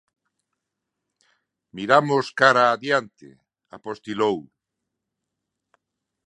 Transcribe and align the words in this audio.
"Miramos 1.79 2.25
cara 2.39 2.61
a 2.65 2.71
adiante", 2.75 3.29
apostilou. 3.77 4.37